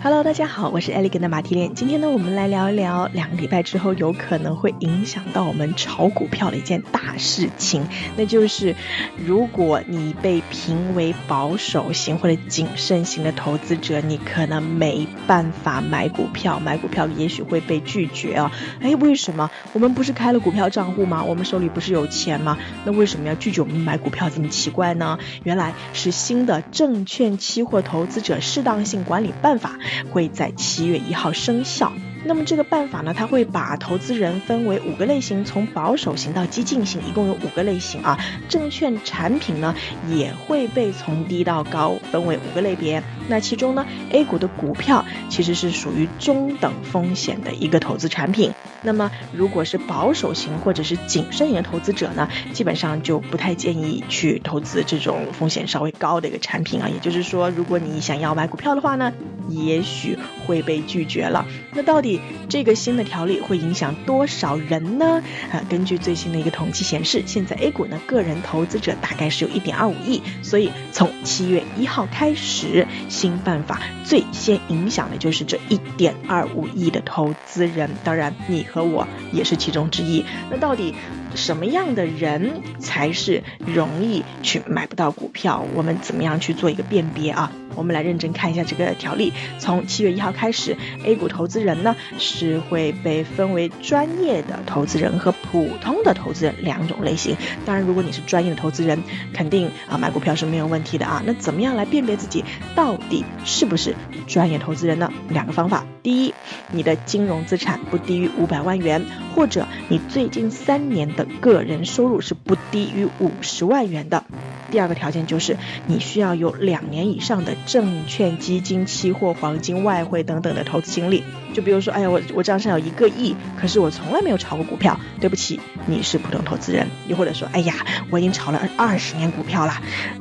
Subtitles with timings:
[0.00, 1.74] Hello，大家好，我是 Elegant 的马蹄莲。
[1.74, 7.84] 今天呢，我们来聊一聊两个礼拜之后有可能会影响到我们炒股票的一件大事情，
[8.16, 8.76] 那就是
[9.16, 18.52] 如果你被评为保守型或者谨慎型的投资者，你可能没办法买股票，买股票也许会被拒绝啊。
[18.80, 19.50] 哎，为什么？
[19.72, 21.24] 我们不是开了股票账户吗？
[21.24, 22.56] 我们手里不是有钱吗？
[22.84, 24.30] 那为什么要拒绝我们买股票？
[24.30, 25.18] 这么奇怪呢？
[25.42, 29.76] 原来是新的证券期货投资者适当性管理办法。
[30.10, 31.92] 会在七月一号生效。
[32.24, 38.18] 那么这个办法呢，它会把投资人分为五个类型，从保守型到激进型，一共有五个类型啊。
[38.48, 39.74] 证券产品呢，
[40.08, 43.02] 也会被从低到高分为五个类别。
[43.28, 48.52] 那其中呢，A 股的股票其实是属于中等风险的一个投资产品。
[48.82, 56.88] 那么如果是保守型或者是谨慎型的投资者呢，基本上就不太建议去投资这种风险稍微高的一个产品啊。
[56.88, 59.12] 也就是说，如果你想要买股票的话呢，
[59.48, 60.18] 也许
[60.48, 61.46] 会被拒绝了。
[61.74, 62.18] 那到底
[62.48, 65.22] 这个新的条例会影响多少人呢？
[65.52, 77.90] 啊，根据最新的一个统计显示，现在 A 股呢个人投资者大概是有一点二五亿，所以从七月一号开始，新办法最先影响的就是这一点二五亿的投资人。
[78.02, 80.24] 当然，你和我也是其中之一。
[80.50, 80.94] 那到底
[81.38, 85.64] 什么样的人才是容易去买不到股票？
[85.72, 87.52] 我们怎么样去做一个辨别啊？
[87.76, 89.32] 我们来认真看一下这个条例。
[89.60, 97.36] 从七月一号开始，A 股投资人呢是会被分为专业的投资人和普通的投资人两种类型。
[97.64, 101.22] 当然，如果你是专业的投资人，肯定啊买股票是没有问题的啊。
[101.24, 102.44] 那怎么样来辨别自己
[102.74, 103.94] 到底是不是
[104.26, 105.12] 专业投资人呢？
[105.28, 106.34] 两个方法：第一，
[106.72, 114.24] 你的金融资产不低于五百万元，或者你最近三年的个人收入是不低于五十万元的。
[114.70, 115.56] 第二个条件就是
[115.86, 121.24] 你需要有两年以上的证券、基金、期货、黄金、外汇等等的投资经历。
[121.54, 125.00] 就比如说，哎呀，我我账上有一个亿，可是我从来没有炒过股票。
[125.20, 126.86] 对不起，你是普通投资人。
[127.08, 127.74] 又或者说，哎呀，
[128.10, 129.72] 我已经炒了二十年股票了，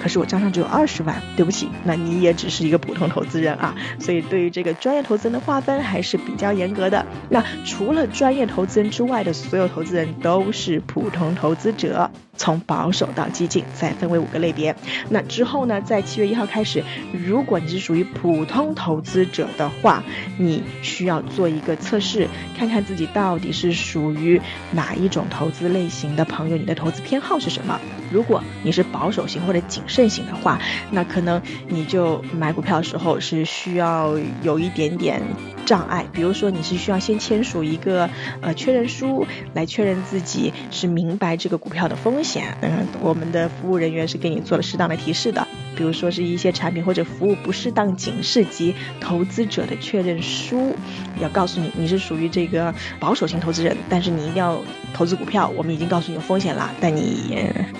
[0.00, 1.22] 可是我账上只有二十万。
[1.36, 3.74] 对不起，那你也只是一个普通投资人啊。
[3.98, 7.04] 所以对于这个专业投资人的划分还是比较严格的。
[7.28, 12.10] 那除了专业投资人之外的所有投资人都是普通投资者。
[12.36, 14.74] 从保守到激进，再分为五个类别。
[15.10, 20.02] 那之后呢，在七月一号开始，如果你是属于普通投资者的话，
[20.38, 22.28] 你需要做一个测试，
[22.58, 24.40] 看看自己到底是属于
[24.72, 27.80] 哪一种投资类型的朋友，你的投资偏好是什么。
[28.10, 35.22] 如果你是保守型或者谨慎型的话，那可能你就买股票的时候是需要有一点点
[35.66, 38.08] 障碍，比如说你是需要先签署一个
[38.40, 42.56] 呃确认书，来确认自己是明白这个股票的风险。
[42.62, 45.46] 嗯，我们的服务人员是给你做了适当的提示的，
[45.76, 50.74] 比如说是一些产品或者服务不适当警示及投资者的确认书，
[51.20, 54.62] 要告诉你你是属于这个保守型投资人，但是你一定要
[54.92, 57.00] 投资股票，我们已经告诉你有风险了，但你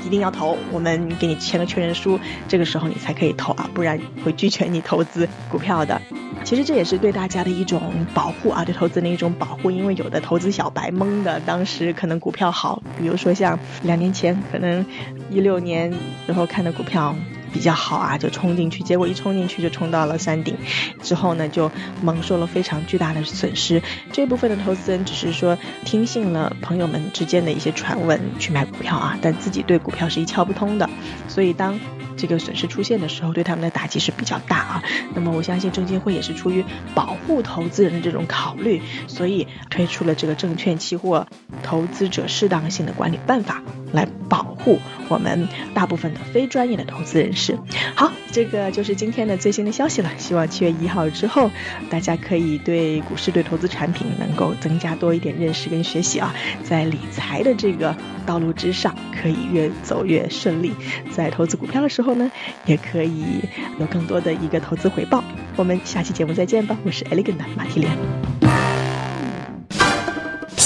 [0.04, 0.20] 一定。
[0.20, 2.18] 要投，我们给你签个确认书，
[2.48, 6.00] 这个时候你才可以投啊，不然会拒绝你投资股票的。
[6.44, 14.84] 其实这也是对大家的一种保护啊，对投资的一种保护，因为有的投资小白懵的，当时可能股票好，比如说像两年前，可能
[15.30, 15.92] 一六年
[16.26, 17.16] 时候看的股票。
[17.54, 20.56] 比较好啊，就冲进去，结果一冲进去就冲到了山顶，
[21.02, 21.70] 之后呢就
[22.02, 23.80] 蒙受了非常巨大的损失。
[24.12, 30.90] 这部分的投资人只是说听信了朋友们之间的一些传闻去买股票啊，但自己对股票是一窍不通的，
[31.28, 31.78] 所以当
[32.16, 34.82] 这个损失出现的时候，对他们的打击是比较大啊。
[35.14, 41.28] 那么我相信证监会也是出于保护投资人的这种考虑，所以推出了这个证券期货
[41.62, 43.62] 投资者适当性的管理办法
[43.94, 44.78] 来保护。
[45.08, 47.58] 我们大部分的非专业的投资人士，
[47.94, 50.10] 好，这个就是今天的最新的消息了。
[50.16, 51.50] 希望七月一号之后，
[51.90, 57.94] 大家可以对股市、对投资产品能够增加多一点认识跟学习啊，在理财的这个
[58.24, 60.72] 道路之上，可以越走越顺利。
[61.12, 62.32] 在投资股票的时候呢，
[62.64, 63.40] 也可以
[63.78, 65.22] 有更多的一个投资回报。
[65.56, 68.53] 我们下期节目再见吧，我是 Elegant 马蒂莲。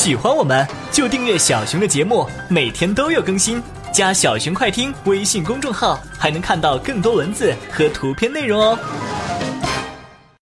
[0.08, 3.62] 喜欢我们就订阅小熊的节目，每天都有更新。
[3.92, 8.78] 加小熊快听微信公众号，还能看到更多文字和图片内容哦。